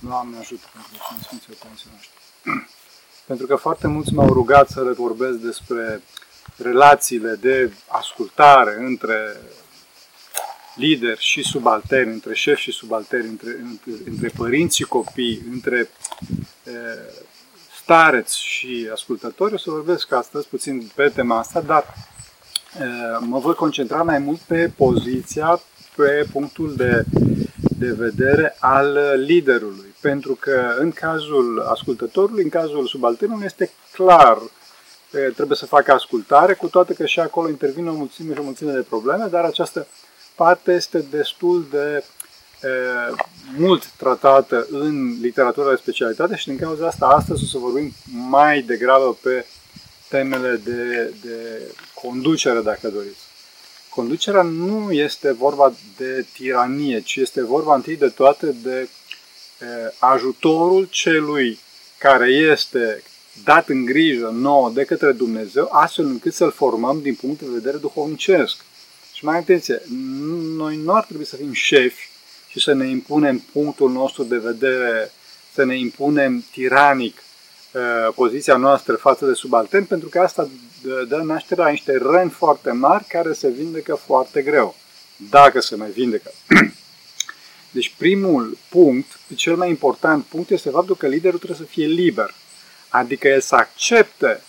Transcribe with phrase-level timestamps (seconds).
[0.00, 2.16] Doamne ajută pentru Sfinții Părinții noștri.
[3.26, 6.02] pentru că foarte mulți m-au rugat să le vorbesc despre
[6.56, 9.36] relațiile de ascultare între
[10.74, 15.90] lideri și subalterni, între șefi și subalterni, între, între, între părinți și copii, între
[16.64, 16.70] e,
[17.82, 19.54] stareți și ascultători.
[19.54, 21.94] O să vorbesc astăzi puțin pe tema asta, dar
[22.80, 22.84] e,
[23.20, 25.60] mă voi concentra mai mult pe poziția,
[25.96, 27.04] pe punctul de,
[27.78, 29.94] de vedere al liderului.
[30.00, 34.38] Pentru că în cazul ascultătorului, în cazul subalternului, este clar
[35.10, 38.72] trebuie să facă ascultare, cu toate că și acolo intervin o mulțime și o mulțime
[38.72, 39.86] de probleme, dar această
[40.34, 42.04] parte este destul de
[42.62, 42.68] e,
[43.56, 47.92] mult tratată în literatura de specialitate și din cauza asta astăzi o să vorbim
[48.28, 49.46] mai degrabă pe
[50.08, 51.60] temele de, de
[51.94, 53.27] conducere, dacă doriți.
[53.98, 58.88] Conducerea nu este vorba de tiranie, ci este vorba întâi de toate de
[59.60, 61.58] e, ajutorul celui
[61.98, 63.02] care este
[63.44, 67.76] dat în grijă nouă de către Dumnezeu, astfel încât să-l formăm din punct de vedere
[67.76, 68.64] duhovnicesc.
[69.12, 69.82] Și mai atenție,
[70.56, 72.08] noi nu ar trebui să fim șefi
[72.48, 75.12] și să ne impunem punctul nostru de vedere,
[75.54, 77.22] să ne impunem tiranic
[77.72, 80.48] uh, poziția noastră față de subaltern, pentru că asta
[81.08, 84.74] dă naștere la niște răni foarte mari care se vindecă foarte greu,
[85.30, 86.30] dacă se mai vindecă.
[87.70, 92.34] Deci primul punct, cel mai important punct, este faptul că liderul trebuie să fie liber.
[92.88, 94.42] Adică el să accepte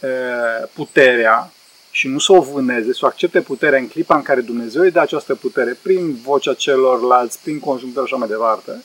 [0.00, 1.52] uh, puterea
[1.90, 4.90] și nu să o vâneze, să o accepte puterea în clipa în care Dumnezeu îi
[4.90, 8.82] dă această putere prin vocea celorlalți, prin conjuntul și așa mai departe.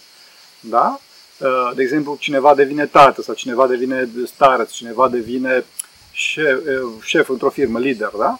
[0.59, 0.99] Da?
[1.37, 5.65] Uh, de exemplu, cineva devine tată sau cineva devine stareț, cineva devine
[6.13, 8.39] șef, uh, șef într-o firmă, lider, da?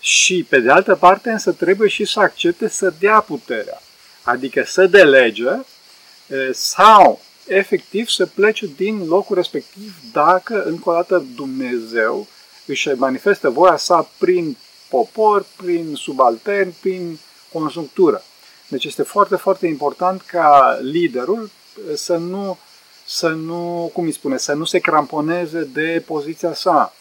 [0.00, 3.82] Și, pe de altă parte, însă trebuie și să accepte să dea puterea.
[4.22, 11.24] Adică să delege uh, sau, efectiv, să plece din locul respectiv dacă, încă o dată,
[11.34, 12.26] Dumnezeu
[12.66, 14.56] își manifestă voia sa prin
[14.88, 17.18] popor, prin subaltern, prin
[17.52, 18.22] conjunctură.
[18.68, 21.50] Deci este foarte, foarte important ca liderul
[21.94, 22.58] să nu,
[23.06, 26.94] să nu, cum îi spune, să nu se cramponeze de poziția sa.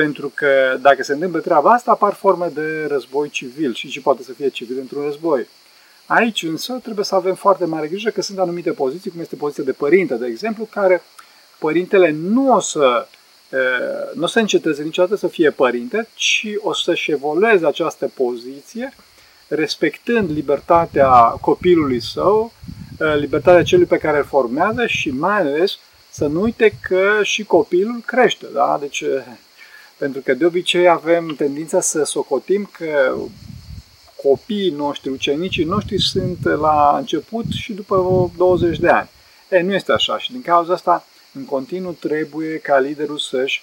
[0.00, 4.22] Pentru că dacă se întâmplă treaba asta, apar forme de război civil și ce poate
[4.22, 5.46] să fie civil într-un război.
[6.06, 9.64] Aici însă trebuie să avem foarte mare grijă că sunt anumite poziții, cum este poziția
[9.64, 11.02] de părinte, de exemplu, care
[11.58, 13.06] părintele nu o să
[14.14, 18.92] nu o să înceteze niciodată să fie părinte, ci o să-și evolueze această poziție
[19.48, 22.52] respectând libertatea copilului său,
[23.18, 25.78] libertatea celui pe care îl formează și mai ales
[26.10, 28.46] să nu uite că și copilul crește.
[28.52, 28.76] Da?
[28.80, 29.04] Deci,
[30.00, 33.16] pentru că de obicei avem tendința să socotim că
[34.22, 39.08] copiii noștri, ucenicii noștri sunt la început și după 20 de ani.
[39.48, 43.62] E, nu este așa și din cauza asta în continuu trebuie ca liderul să-și,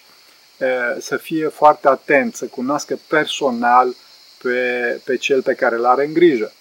[1.00, 3.96] să fie foarte atent, să cunoască personal
[4.44, 6.52] pe, pe cel pe care îl are în grijă.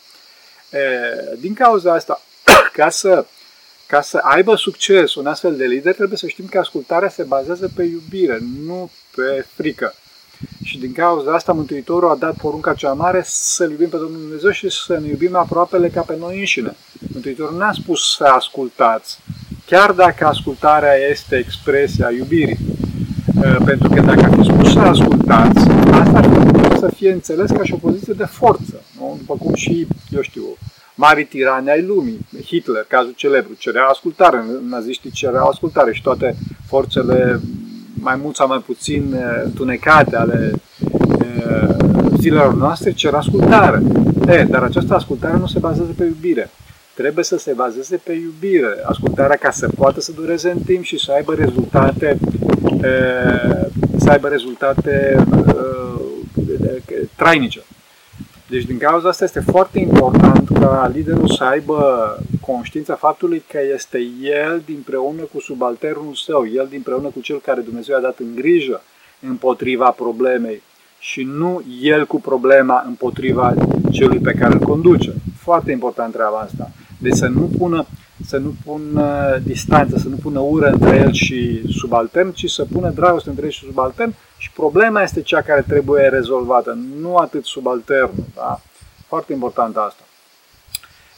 [1.39, 2.23] Din cauza asta,
[2.79, 3.27] ca să,
[3.87, 7.71] ca să aibă succes un astfel de lider, trebuie să știm că ascultarea se bazează
[7.75, 9.95] pe iubire, nu pe frică.
[10.65, 14.51] Și din cauza asta Mântuitorul a dat porunca cea mare să-L iubim pe Domnul Dumnezeu
[14.51, 16.77] și să ne iubim aproapele ca pe noi înșine.
[17.13, 19.19] Mântuitorul n-a spus să ascultați,
[19.67, 22.59] chiar dacă ascultarea este expresia iubirii.
[23.37, 27.65] Uh, pentru că dacă fi spus să ascultați, asta ar fi să fie înțeles ca
[27.65, 28.83] și o poziție de forță.
[28.99, 29.17] Nu?
[29.19, 30.45] După cum și, eu știu,
[30.97, 36.37] mari tirani ai lumii, Hitler, cazul celebru, cerea ascultare, naziștii cereau ascultare și toate
[36.67, 37.41] forțele
[37.95, 41.77] mai mult sau mai puțin uh, întunecate ale uh,
[42.19, 43.83] zilelor noastre cer ascultare.
[44.27, 46.51] E, dar această ascultare nu se bazează pe iubire
[46.95, 48.83] trebuie să se bazeze pe iubire.
[48.85, 52.19] Ascultarea ca să poată să dureze în timp și să aibă rezultate
[53.99, 55.25] să aibă rezultate
[57.17, 57.63] trainice.
[58.49, 61.79] Deci din cauza asta este foarte important ca liderul să aibă
[62.41, 67.97] conștiința faptului că este el dinpreună cu subalternul său, el dinpreună cu cel care Dumnezeu
[67.97, 68.83] a dat în grijă
[69.21, 70.63] împotriva problemei
[70.99, 73.55] și nu el cu problema împotriva
[73.91, 75.15] celui pe care îl conduce.
[75.39, 76.71] Foarte important treaba asta.
[76.99, 77.87] Deci să nu pună,
[78.27, 82.91] să nu pună distanță, să nu pună ură între el și subaltern, ci să pună
[82.91, 88.25] dragoste între el și subaltern și problema este cea care trebuie rezolvată, nu atât subalternul.
[88.35, 88.61] Da?
[89.07, 90.03] Foarte important asta.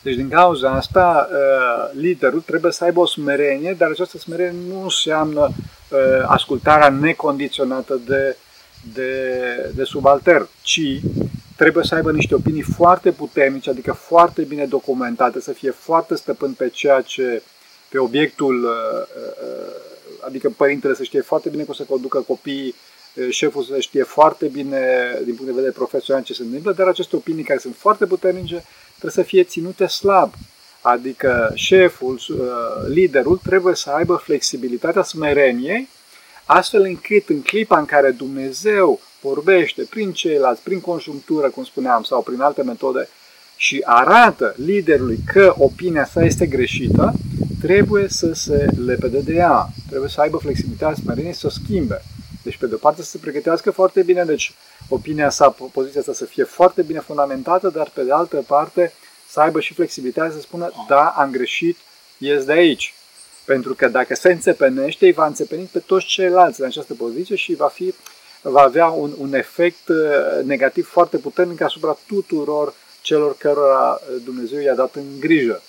[0.02, 4.82] Deci din cauza asta, uh, liderul trebuie să aibă o smerenie, dar această smerenie nu
[4.82, 8.36] înseamnă uh, ascultarea necondiționată de,
[8.94, 9.12] de,
[9.74, 11.00] de subaltern, ci
[11.56, 16.52] trebuie să aibă niște opinii foarte puternice, adică foarte bine documentate, să fie foarte stăpân
[16.52, 17.42] pe ceea ce
[17.88, 18.68] pe obiectul,
[20.26, 22.74] adică părintele să știe foarte bine cum să conducă copiii,
[23.30, 24.80] șeful să știe foarte bine
[25.24, 28.64] din punct de vedere profesional ce se întâmplă, dar aceste opinii care sunt foarte puternice
[28.98, 30.32] trebuie să fie ținute slab.
[30.80, 32.20] Adică șeful,
[32.88, 35.88] liderul trebuie să aibă flexibilitatea smereniei,
[36.44, 42.22] astfel încât în clipa în care Dumnezeu vorbește prin ceilalți, prin conjunctură, cum spuneam, sau
[42.22, 43.08] prin alte metode
[43.56, 47.12] și arată liderului că opinia sa este greșită,
[47.60, 49.68] trebuie să se lepede de ea.
[49.88, 52.02] Trebuie să aibă flexibilitatea smerenie să o schimbe.
[52.42, 54.52] Deci, pe de o parte, să se pregătească foarte bine, deci
[54.88, 58.92] opinia sa, poziția sa să fie foarte bine fundamentată, dar pe de altă parte
[59.28, 61.78] să aibă și flexibilitatea să spună, da, am greșit,
[62.18, 62.94] ies de aici.
[63.44, 67.54] Pentru că dacă se înțepenește, îi va înțepeni pe toți ceilalți în această poziție și
[67.54, 67.94] va, fi,
[68.40, 74.60] va avea un, un efect uh, negativ foarte puternic asupra tuturor celor cărora uh, Dumnezeu
[74.60, 75.62] i-a dat în grijă.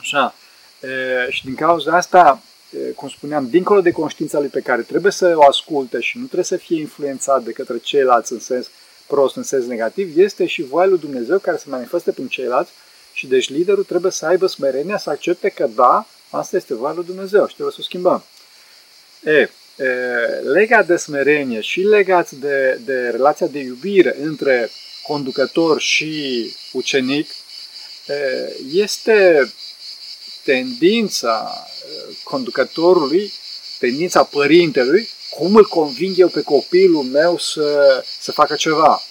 [0.00, 0.34] Așa.
[0.80, 2.55] E, și din cauza asta, e,
[2.94, 6.44] cum spuneam, dincolo de conștiința lui pe care trebuie să o asculte și nu trebuie
[6.44, 8.70] să fie influențat de către ceilalți în sens
[9.06, 12.70] prost, în sens negativ, este și voia lui Dumnezeu care se manifestă prin ceilalți
[13.12, 17.04] și deci liderul trebuie să aibă smerenia, să accepte că da, asta este voia lui
[17.04, 18.24] Dumnezeu și trebuie să o schimbăm.
[19.24, 19.50] E, e,
[20.42, 24.70] legat de smerenie și legat de, de relația de iubire între
[25.02, 27.28] conducător și ucenic,
[28.72, 29.48] este
[30.46, 31.66] tendința
[32.22, 33.32] conducătorului,
[33.78, 39.02] tendința părintelui, cum îl conving eu pe copilul meu să, să facă ceva.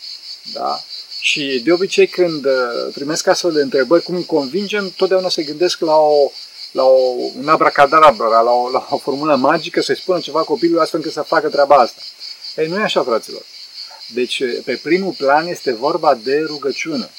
[0.53, 0.83] Da?
[1.19, 2.47] Și de obicei când
[2.93, 6.31] primesc astfel de întrebări, cum îl convingem, totdeauna se gândesc la o
[6.71, 6.97] la o,
[7.37, 11.21] un abracadabra, la o, la o formulă magică, să-i spună ceva copilului astfel încât să
[11.21, 12.01] facă treaba asta.
[12.55, 13.41] Ei, nu e așa, fraților.
[14.13, 17.09] Deci, pe primul plan este vorba de rugăciune.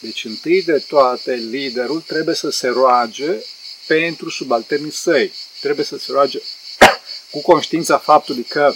[0.00, 3.44] Deci, întâi de toate, liderul trebuie să se roage
[3.86, 5.32] pentru subalternii săi.
[5.60, 6.38] Trebuie să se roage
[7.30, 8.74] cu conștiința faptului că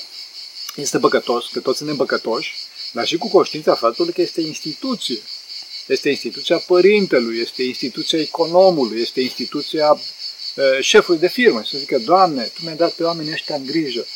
[0.76, 2.54] este păcătos, că toți suntem păcătoși,
[2.92, 5.18] dar și cu conștiința faptului că este instituție.
[5.86, 11.62] Este instituția părintelui, este instituția economului, este instituția uh, șefului de firmă.
[11.64, 14.06] Să zică, Doamne, Tu mi-ai dat pe oamenii ăștia în grijă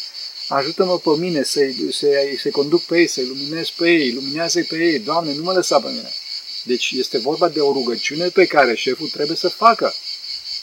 [0.48, 4.76] ajută-mă pe mine să-i, să-i, să conduc pe ei, să-i luminez pe ei, luminează-i pe
[4.76, 6.12] ei, Doamne, nu mă lăsa pe mine.
[6.66, 9.94] Deci este vorba de o rugăciune pe care șeful trebuie să facă.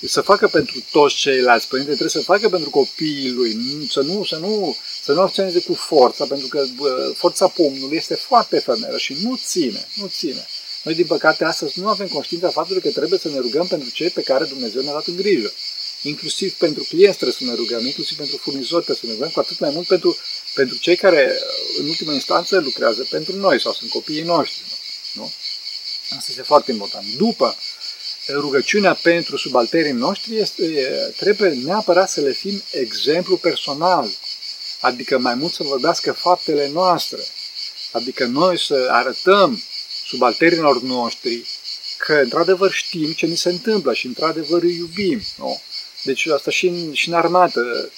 [0.06, 3.57] Să facă pentru toți ceilalți părinte, trebuie să facă pentru copiii lui,
[3.89, 8.15] să nu, să nu, să nu acționeze cu forța, pentru că bă, forța pumnului este
[8.15, 10.48] foarte efemeră și nu ține, nu ține.
[10.83, 14.09] Noi, din păcate, astăzi nu avem conștiința faptului că trebuie să ne rugăm pentru cei
[14.09, 15.53] pe care Dumnezeu ne-a dat în grijă
[16.01, 19.39] inclusiv pentru clienți trebuie să ne rugăm, inclusiv pentru furnizori trebuie să ne rugăm, cu
[19.39, 20.18] atât mai mult pentru,
[20.53, 21.39] pentru cei care,
[21.77, 24.63] în ultima instanță, lucrează pentru noi sau sunt copiii noștri.
[25.13, 25.33] Nu?
[26.18, 27.06] Asta este foarte important.
[27.18, 27.56] După
[28.30, 30.86] rugăciunea pentru subalterii noștri, este,
[31.18, 34.10] trebuie neapărat să le fim exemplu personal,
[34.80, 37.19] adică mai mult să vorbească faptele noastre,
[37.92, 39.62] adică noi să arătăm
[40.06, 41.46] subalterilor noștri
[41.98, 45.22] că într-adevăr știm ce ni se întâmplă și într-adevăr îi iubim.
[45.38, 45.62] Nu?
[46.04, 47.92] Deci asta și în, și în armată,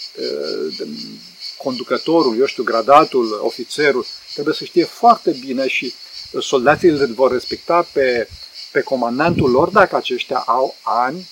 [1.58, 5.94] conducătorul, eu știu, gradatul, ofițerul, trebuie să știe foarte bine și
[6.40, 8.28] soldații îl vor respecta pe,
[8.72, 11.30] pe comandantul lor dacă aceștia au ani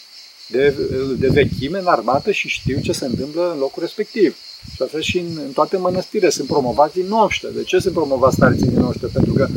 [0.48, 0.76] de,
[1.18, 4.38] de vechime în armată și știu ce se întâmplă în locul respectiv.
[4.74, 7.56] Și la fel și în, în toate mănăstirile sunt promovați din noștri.
[7.56, 9.08] De ce sunt promovați stareții din noștri?
[9.08, 9.48] Pentru că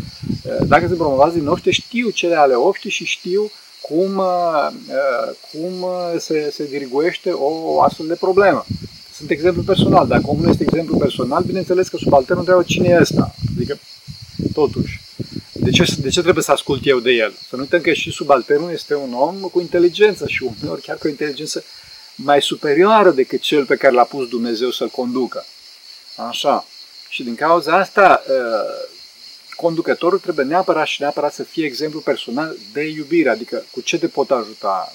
[0.67, 5.83] dacă sunt promovați din noștri, știu cele ale obștii și știu cum, uh, uh, cum
[5.83, 8.65] uh, se, se diriguiește o astfel de problemă.
[9.13, 10.07] Sunt exemplu personal.
[10.07, 13.35] Dacă omul este exemplu personal, bineînțeles că subalternul întreabă cine e ăsta.
[13.57, 13.79] Adică,
[14.53, 15.01] totuși,
[15.65, 17.35] de ce, de ce trebuie să ascult eu de el?
[17.49, 21.07] Să nu uităm că și subalternul este un om cu inteligență și uneori chiar cu
[21.07, 21.65] o inteligență
[22.15, 25.47] mai superioară decât cel pe care l-a pus Dumnezeu să-l conducă.
[26.17, 26.67] Așa.
[27.09, 28.23] Și din cauza asta,
[29.57, 34.09] conducătorul trebuie neapărat și neapărat să fie exemplu personal de iubire, adică cu ce te
[34.09, 34.93] pot ajuta,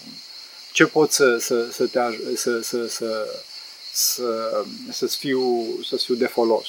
[0.71, 1.99] ce pot să, să, să, te,
[2.35, 3.27] să, să, să,
[3.91, 4.23] să,
[4.91, 6.67] să-ți, fiu, să fiu de folos.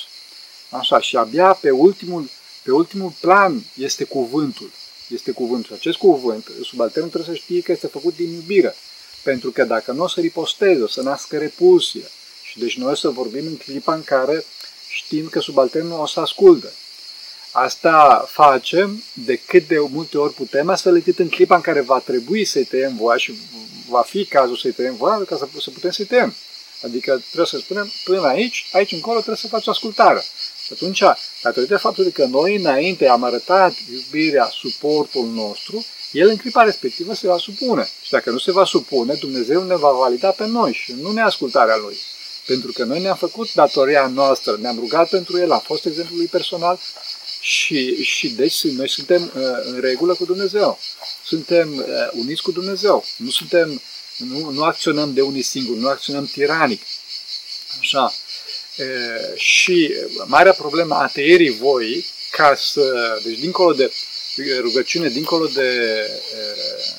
[0.71, 2.31] Așa, și abia pe ultimul,
[2.63, 4.71] pe ultimul plan este cuvântul.
[5.09, 5.75] Este cuvântul.
[5.75, 8.75] Acest cuvânt, subalternul trebuie să știe că este făcut din iubire.
[9.23, 12.05] Pentru că dacă nu o să riposteze, o să nască repulsie.
[12.43, 14.45] Și deci noi o să vorbim în clipa în care
[14.89, 16.73] știm că subalternul o să asculte.
[17.53, 21.99] Asta facem de cât de multe ori putem, astfel încât în clipa în care va
[21.99, 23.35] trebui să-i tăiem voia și
[23.89, 26.35] va fi cazul să-i tăiem voia, ca să, să putem să-i tăiem.
[26.83, 30.25] Adică trebuie să spunem, până aici, aici încolo trebuie să faci ascultare.
[30.71, 31.03] Și atunci,
[31.43, 37.27] datorită faptului că noi înainte am arătat iubirea, suportul nostru, el în clipa respectivă se
[37.27, 37.89] va supune.
[38.03, 41.77] Și dacă nu se va supune, Dumnezeu ne va valida pe noi și nu neascultarea
[41.77, 41.97] Lui.
[42.47, 46.27] Pentru că noi ne-am făcut datoria noastră, ne-am rugat pentru El, a fost exemplul lui
[46.27, 46.79] personal
[47.41, 50.79] și, și deci noi suntem uh, în regulă cu Dumnezeu.
[51.25, 53.05] Suntem uh, uniți cu Dumnezeu.
[53.17, 53.81] Nu suntem,
[54.17, 56.83] nu, nu acționăm de unii singuri, nu acționăm tiranic.
[57.79, 58.15] Așa.
[58.79, 59.95] Uh, și
[60.27, 63.93] marea problemă a tăierii voi, ca să, deci dincolo de
[64.61, 65.71] rugăciune, dincolo de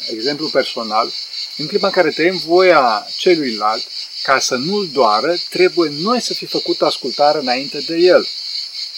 [0.10, 1.12] exemplu personal,
[1.58, 3.88] în clipa în care tăiem voia celuilalt,
[4.24, 8.28] ca să nu-l doară, trebuie noi să fi făcut ascultare înainte de el.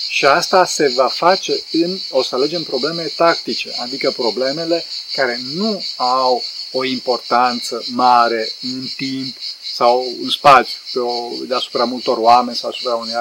[0.10, 5.84] Și asta se va face în, o să alegem probleme tactice, adică problemele care nu
[5.96, 9.36] au o importanță mare în timp
[9.76, 13.14] sau în spațiu, pe o, deasupra multor oameni sau asupra unui,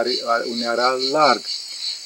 [0.50, 1.42] unui areal larg.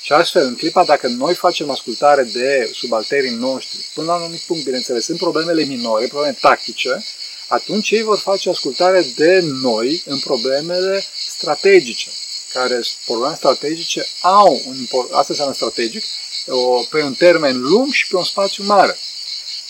[0.01, 4.41] Și astfel, în clipa, dacă noi facem ascultare de subalterii noștri, până la un anumit
[4.41, 7.05] punct, bineînțeles, sunt problemele minore, probleme tactice,
[7.49, 12.11] atunci ei vor face ascultare de noi în problemele strategice,
[12.53, 14.77] care probleme strategice au, un,
[15.11, 16.05] asta înseamnă strategic,
[16.47, 18.99] o, pe un termen lung și pe un spațiu mare.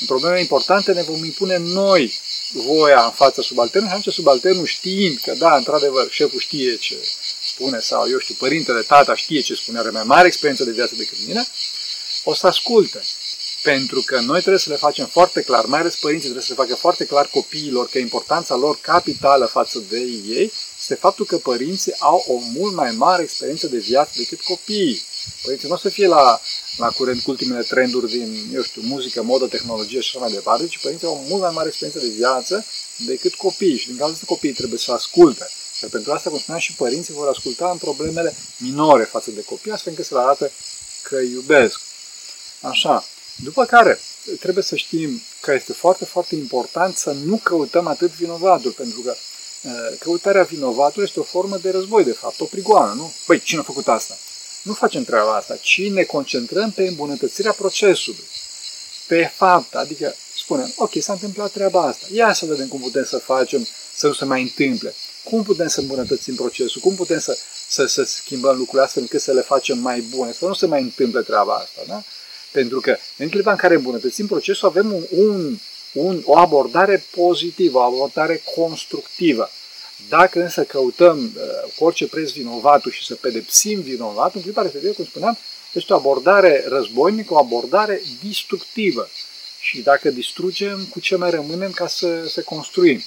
[0.00, 2.14] În probleme importante ne vom impune noi
[2.52, 6.96] voia în fața subalternului și atunci subalternul știind că, da, într-adevăr, șeful știe ce
[7.48, 10.94] spune sau, eu știu, părintele, tata știe ce spune, are mai mare experiență de viață
[10.96, 11.46] decât mine,
[12.24, 13.00] o să asculte.
[13.62, 16.62] Pentru că noi trebuie să le facem foarte clar, mai ales părinții trebuie să le
[16.62, 21.94] facă foarte clar copiilor că importanța lor capitală față de ei este faptul că părinții
[21.98, 25.02] au o mult mai mare experiență de viață decât copiii.
[25.42, 26.40] Părinții nu o să fie la,
[26.76, 30.66] la curent cu ultimele trenduri din, eu știu, muzică, modă, tehnologie și așa mai departe,
[30.66, 32.64] ci părinții au o mult mai mare experiență de viață
[32.97, 33.78] decât copiii.
[33.78, 35.49] Și din cauza asta copiii trebuie să asculte.
[35.78, 39.73] Și pentru asta, cum spuneam, și părinții vor asculta în problemele minore față de copii,
[39.73, 40.50] astfel încât să le arată
[41.02, 41.80] că îi iubesc.
[42.61, 43.04] Așa.
[43.42, 44.00] După care,
[44.40, 49.16] trebuie să știm că este foarte, foarte important să nu căutăm atât vinovatul, pentru că
[49.99, 53.12] căutarea vinovatului este o formă de război, de fapt, o prigoană, nu?
[53.26, 54.18] Păi, cine a făcut asta?
[54.66, 58.25] Nu facem treaba asta, ci ne concentrăm pe îmbunătățirea procesului,
[59.06, 63.18] pe fapt, adică spunem, ok, s-a întâmplat treaba asta, ia să vedem cum putem să
[63.18, 64.94] facem să nu se mai întâmple,
[65.25, 69.32] cum putem să îmbunătățim procesul, cum putem să, să, să schimbăm lucrurile astfel încât să
[69.32, 72.02] le facem mai bune, să nu se mai întâmple treaba asta, da?
[72.50, 75.58] Pentru că în clipa în care îmbunătățim procesul, avem un, un,
[75.92, 79.50] un, o abordare pozitivă, o abordare constructivă.
[80.08, 84.94] Dacă însă căutăm uh, cu orice preț vinovatul și să pedepsim vinovatul, în clipa respectivă,
[84.94, 85.38] cum spuneam,
[85.72, 89.08] este o abordare războinică, o abordare destructivă.
[89.60, 93.02] Și dacă distrugem, cu ce mai rămânem ca să, să construim?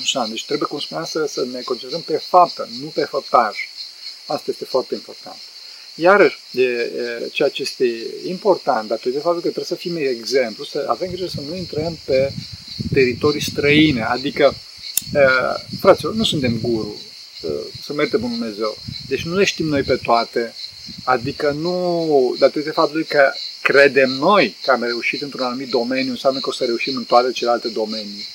[0.00, 3.56] Așa, deci trebuie, cum spuneam, să, să ne concentrăm pe faptă, nu pe făptaj.
[4.26, 5.36] Asta este foarte important.
[5.94, 10.86] Iarăși, e, e, ceea ce este important, datorită faptul că trebuie să fim exemplu, să
[10.88, 12.32] avem grijă să nu intrăm pe
[12.92, 14.56] teritorii străine, adică, e,
[15.80, 17.00] fraților, nu suntem guru,
[17.84, 18.78] să mergem în Dumnezeu.
[19.08, 20.54] Deci nu le știm noi pe toate,
[21.04, 23.32] adică nu, datorită faptului că
[23.62, 27.30] credem noi că am reușit într-un anumit domeniu, înseamnă că o să reușim în toate
[27.32, 28.26] celelalte domenii.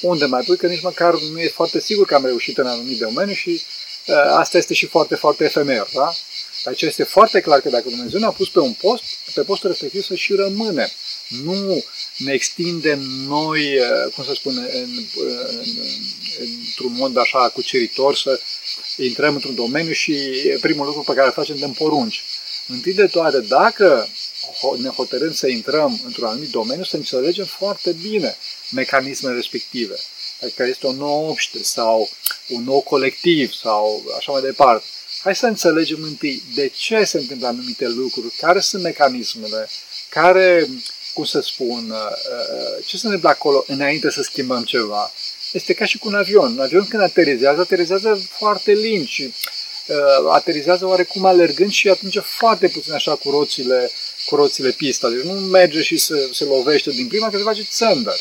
[0.00, 2.98] Unde mai pui că nici măcar nu e foarte sigur că am reușit în anumit
[2.98, 3.62] domeniu și
[4.06, 6.12] uh, asta este și foarte, foarte efemer, da?
[6.64, 9.02] Aici este foarte clar că dacă Dumnezeu ne-a pus pe un post,
[9.34, 10.92] pe postul respectiv să și rămâne.
[11.42, 11.84] Nu
[12.24, 15.64] ne extindem noi, uh, cum să spun, în, în,
[16.38, 18.40] într-un mod așa cuceritor, să
[18.96, 20.14] intrăm într-un domeniu și
[20.60, 22.22] primul lucru pe care îl facem dăm porunci.
[22.66, 24.08] Întâi de toate, dacă
[24.76, 28.36] ne hotărâm să intrăm într-un anumit domeniu, să înțelegem foarte bine
[28.70, 29.94] mecanismele respective.
[30.42, 32.08] Adică este o nouă obște sau
[32.48, 34.84] un nou colectiv sau așa mai departe.
[35.22, 39.68] Hai să înțelegem întâi de ce se întâmplă anumite lucruri, care sunt mecanismele,
[40.08, 40.68] care,
[41.14, 45.12] cum să spun, uh, uh, ce se întâmplă acolo înainte să schimbăm ceva.
[45.52, 46.52] Este ca și cu un avion.
[46.52, 49.34] Un avion când aterizează, aterizează foarte lin și
[49.86, 49.96] uh,
[50.32, 53.90] aterizează oarecum alergând și atunci foarte puțin așa cu roțile,
[54.26, 55.08] cu roțile pista.
[55.08, 58.16] Deci nu merge și se, se lovește din prima, că se face țândăr.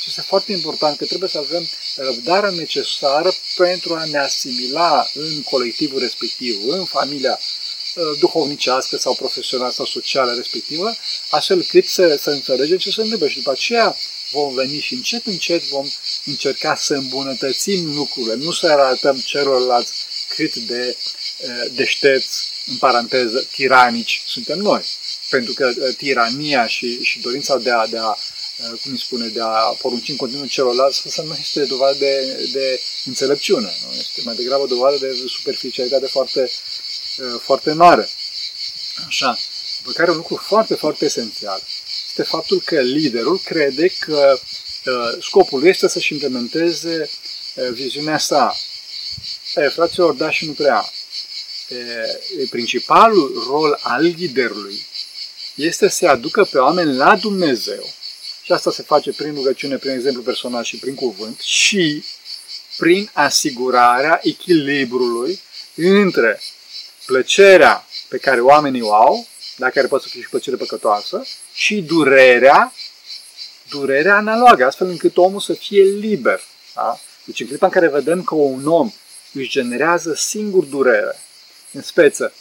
[0.00, 5.42] Și este foarte important că trebuie să avem răbdarea necesară pentru a ne asimila în
[5.42, 7.69] colectivul respectiv, în familia uh,
[8.18, 10.96] duhovnicească sau profesională sau socială respectivă,
[11.28, 13.28] astfel cât să, să înțelegem ce se întâmplă.
[13.28, 13.96] Și după aceea
[14.32, 15.86] vom veni și încet, încet vom
[16.24, 19.92] încerca să îmbunătățim lucrurile, nu să arătăm celorlalți
[20.36, 20.96] cât de
[21.38, 24.84] uh, deștepți, în paranteză, tiranici suntem noi.
[25.30, 28.16] Pentru că uh, tirania și, și dorința de a, de a
[28.60, 32.48] Uh, cum îi spune, de a porunci în continuu celorlalți, să nu este dovadă de,
[32.52, 33.72] de înțelepciune.
[33.82, 33.96] Nu?
[33.98, 36.50] Este mai degrabă dovadă de superficialitate foarte, uh,
[37.42, 38.08] foarte mare.
[39.06, 39.38] Așa.
[39.82, 41.62] După care un lucru foarte, foarte esențial.
[42.08, 44.38] este faptul că liderul crede că
[44.84, 47.10] uh, scopul este să-și implementeze
[47.54, 48.56] uh, viziunea sa.
[49.54, 50.90] E, fraților, da și nu prea.
[51.68, 54.86] E, principalul rol al liderului
[55.54, 57.94] este să aducă pe oameni la Dumnezeu.
[58.42, 62.04] Și asta se face prin rugăciune, prin exemplu personal și prin cuvânt și
[62.76, 65.40] prin asigurarea echilibrului
[65.74, 66.40] între
[67.10, 69.26] plăcerea pe care oamenii o au,
[69.56, 72.72] dar care poate să fie și plăcere păcătoasă, și durerea,
[73.70, 76.40] durerea analogă, astfel încât omul să fie liber.
[76.74, 76.98] Da?
[77.24, 78.92] Deci în clipa în care vedem că un om
[79.32, 81.18] își generează singur durere,
[81.72, 82.32] în speță,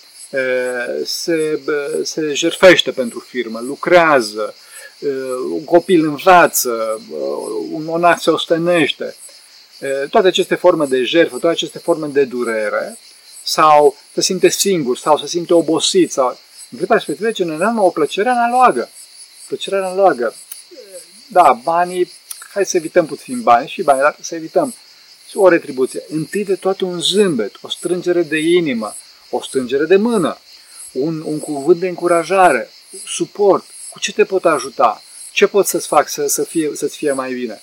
[1.04, 1.60] se,
[2.04, 4.56] se jerfește pentru firmă, lucrează,
[5.52, 7.02] un copil învață,
[7.72, 9.16] un monac se ostenește,
[10.10, 12.98] toate aceste forme de jertfă, toate aceste forme de durere,
[13.44, 16.40] sau se simte singur, sau se simte obosit, sau
[16.72, 18.90] în clipa respectivă generăm o plăcere analogă.
[19.48, 20.36] Plăcere analogă.
[21.28, 22.12] Da, banii,
[22.54, 24.74] hai să evităm puțin bani și bani, dar să evităm
[25.34, 26.04] o retribuție.
[26.10, 28.96] Întâi de toate un zâmbet, o strângere de inimă,
[29.30, 30.38] o strângere de mână,
[30.92, 32.70] un, un cuvânt de încurajare,
[33.06, 37.12] suport, cu ce te pot ajuta, ce pot să-ți fac să, să fie, să-ți fie
[37.12, 37.62] mai bine.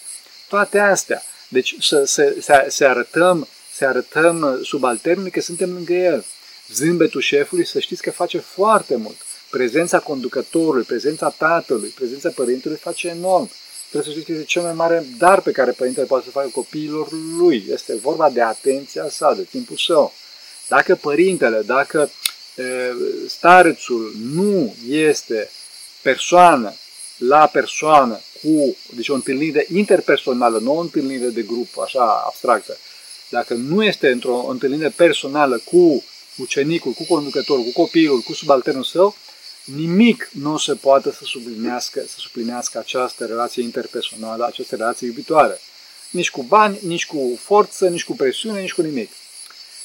[0.49, 1.23] Toate astea.
[1.49, 6.25] Deci să, să, să, să arătăm, să arătăm subalternului că suntem lângă el.
[6.73, 9.17] Zâmbetul șefului, să știți că face foarte mult.
[9.51, 13.51] Prezența conducătorului, prezența tatălui, prezența părintelui face enorm.
[13.91, 16.49] Trebuie să știți că este cel mai mare dar pe care părintele poate să facă
[16.53, 17.67] copiilor lui.
[17.71, 20.13] Este vorba de atenția sa, de timpul său.
[20.69, 22.11] Dacă părintele, dacă
[23.27, 25.51] starețul nu este
[26.03, 26.75] persoană
[27.17, 32.77] la persoană cu, deci o întâlnire interpersonală, nu o întâlnire de grup, așa abstractă,
[33.29, 36.05] dacă nu este într-o întâlnire personală cu
[36.37, 39.17] ucenicul, cu conducătorul, cu copilul, cu subalternul său,
[39.65, 45.61] nimic nu se poate să sublinească, să suplinească această relație interpersonală, această relație iubitoare.
[46.11, 49.11] Nici cu bani, nici cu forță, nici cu presiune, nici cu nimic.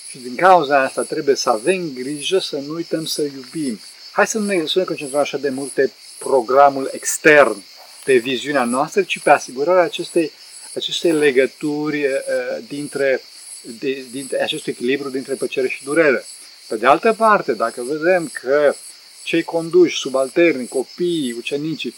[0.09, 3.79] Și din cauza asta trebuie să avem grijă să nu uităm să iubim.
[4.11, 7.63] Hai să nu ne, să ne concentrăm așa de mult pe programul extern,
[8.05, 10.31] pe viziunea noastră, ci pe asigurarea acestei,
[10.75, 12.13] acestei legături uh,
[12.67, 13.21] dintre,
[13.61, 16.25] de, dintre acestui echilibru dintre plăcere și durere.
[16.67, 18.75] Pe de altă parte, dacă vedem că
[19.23, 21.95] cei conduși, subalterni, copiii, ucenicii,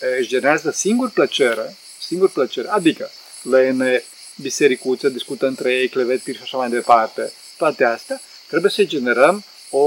[0.00, 3.10] uh, își generează singur plăcere, singur plăcere, adică
[3.42, 4.04] lene,
[4.36, 9.80] bisericuțe, discută între ei, clevetiri și așa mai departe, toate astea, trebuie să generăm o,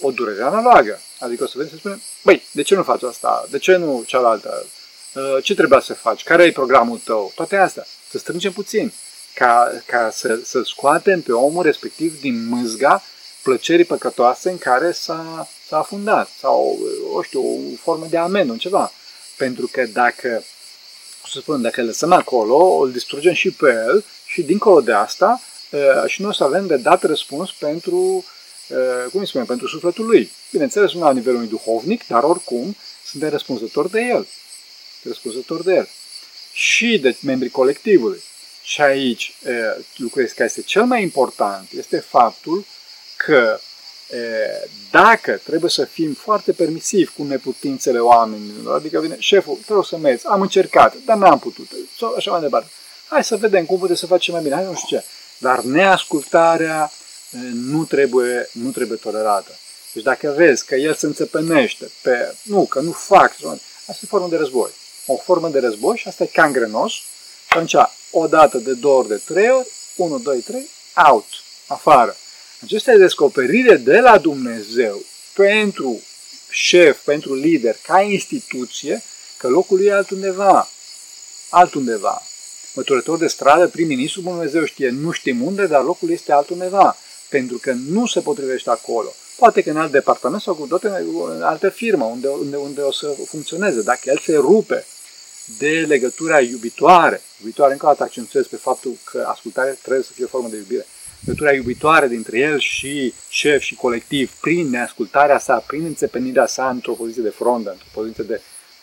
[0.00, 1.00] o durere analogă.
[1.18, 3.46] Adică o să vedem să spunem, băi, de ce nu faci asta?
[3.50, 4.66] De ce nu cealaltă?
[5.14, 6.22] Uh, ce trebuia să faci?
[6.22, 7.32] Care e programul tău?
[7.34, 7.86] Toate astea.
[8.10, 8.92] Să strângem puțin.
[9.34, 13.02] Ca, ca să, să scoatem pe omul respectiv din mâzga
[13.42, 16.28] plăcerii păcătoase în care s-a, s-a afundat.
[16.38, 16.78] Sau,
[17.12, 18.92] o știu, o formă de amendă, ceva.
[19.36, 20.44] Pentru că dacă,
[21.30, 25.40] să spun, dacă îl lăsăm acolo, îl distrugem și pe el și dincolo de asta,
[25.74, 28.24] Uh, și noi o să avem de dat răspuns pentru,
[28.68, 30.30] uh, cum îi spunem, pentru sufletul lui.
[30.50, 34.26] Bineînțeles, nu la nivelul unui duhovnic, dar oricum suntem răspunzători de el.
[35.02, 35.88] Răspunzători de el.
[36.52, 38.20] Și de membrii colectivului.
[38.64, 42.64] Și aici, uh, lucrul care este cel mai important este faptul
[43.16, 43.60] că
[44.90, 50.26] dacă trebuie să fim foarte permisivi cu neputințele oamenilor, adică vine șeful, trebuie să mergi,
[50.26, 52.68] am încercat, dar n-am putut, sau așa mai departe.
[53.08, 55.04] Hai să vedem cum putem să facem mai bine, hai nu știu ce.
[55.38, 56.90] Dar neascultarea
[57.52, 59.58] nu trebuie, nu trebuie tolerată.
[59.92, 63.32] Deci dacă vezi că el se înțepenește pe, nu, că nu fac,
[63.86, 64.70] asta e formă de război.
[65.06, 66.92] O formă de război și asta e cangrenos.
[67.54, 70.68] Și atunci, o dată, de două ori, de trei ori, 1, 2, 3,
[71.10, 71.26] out,
[71.66, 72.16] afară.
[72.62, 75.02] Acesta e descoperire de la Dumnezeu
[75.34, 76.00] pentru
[76.50, 79.02] șef, pentru lider, ca instituție,
[79.36, 80.68] că locul lui e altundeva.
[81.48, 82.22] Altundeva
[82.74, 86.96] măturător de stradă, prim-ministru, Dumnezeu știe, nu știm unde, dar locul este altundeva,
[87.28, 89.14] pentru că nu se potrivește acolo.
[89.36, 90.86] Poate că în alt departament sau cu toate
[91.36, 93.82] în altă firmă, unde, unde, unde o să funcționeze.
[93.82, 94.86] Dacă el se rupe
[95.58, 100.24] de legătura iubitoare, iubitoare, încă o dată accentuez pe faptul că ascultarea trebuie să fie
[100.24, 100.86] o formă de iubire,
[101.20, 106.92] legătura iubitoare dintre el și șef și colectiv, prin neascultarea sa, prin înțepenirea sa într-o
[106.92, 108.40] poziție de frondă, într-o poziție de,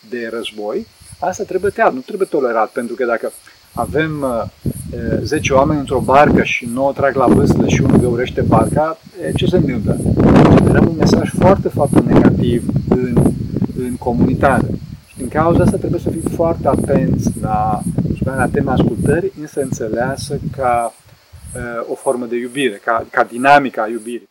[0.10, 0.88] de război,
[1.20, 3.32] asta trebuie tăiat, nu trebuie tolerat, pentru că dacă
[3.74, 4.44] avem uh,
[5.24, 8.98] 10 oameni într-o barcă și 9 trag la vâsle și unul găurește barca,
[9.36, 9.98] ce se întâmplă?
[10.56, 13.34] Generăm un mesaj foarte, foarte negativ în,
[13.78, 14.80] în comunitate.
[15.32, 17.82] Și din cauza asta trebuie să fim foarte atenți la,
[18.24, 20.94] la tema ascultării, însă înțeleasă ca
[21.56, 24.30] uh, o formă de iubire, ca, ca dinamica iubirii.